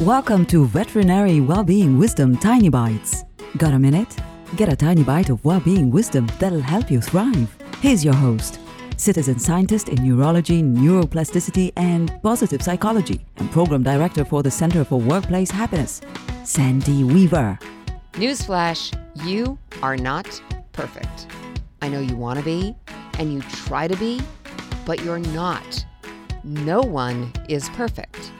[0.00, 3.24] Welcome to Veterinary Wellbeing Wisdom Tiny Bites.
[3.58, 4.16] Got a minute?
[4.56, 7.54] Get a tiny bite of well-being wisdom that'll help you thrive.
[7.80, 8.58] Here's your host,
[8.96, 14.98] citizen scientist in neurology, neuroplasticity, and positive psychology, and program director for the Center for
[14.98, 16.00] Workplace Happiness,
[16.42, 17.58] Sandy Weaver.
[18.14, 21.28] Newsflash, you are not perfect.
[21.82, 22.74] I know you want to be,
[23.18, 24.20] and you try to be,
[24.84, 25.84] but you're not.
[26.42, 28.32] No one is perfect.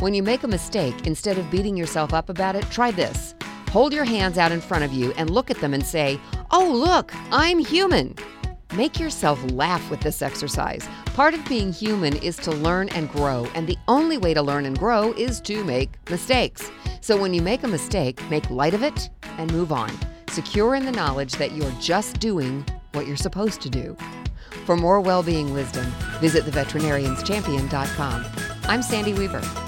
[0.00, 3.34] When you make a mistake, instead of beating yourself up about it, try this.
[3.70, 6.20] Hold your hands out in front of you and look at them and say,
[6.52, 8.14] Oh, look, I'm human.
[8.76, 10.88] Make yourself laugh with this exercise.
[11.06, 14.66] Part of being human is to learn and grow, and the only way to learn
[14.66, 16.70] and grow is to make mistakes.
[17.00, 19.90] So when you make a mistake, make light of it and move on,
[20.30, 23.96] secure in the knowledge that you're just doing what you're supposed to do.
[24.64, 25.86] For more well-being wisdom,
[26.20, 28.26] visit theveterinarianschampion.com.
[28.64, 29.67] I'm Sandy Weaver.